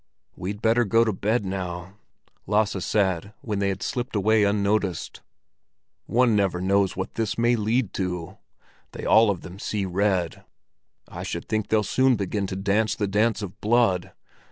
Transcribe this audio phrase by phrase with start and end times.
[0.35, 1.93] "We'd better go to bed now,"
[2.47, 5.21] Lasse said, when they had slipped away unnoticed.
[6.07, 8.39] "One never knows what this may lead to.
[8.93, 10.43] They all of them see red;
[11.07, 14.11] I should think they'll soon begin to dance the dance of blood.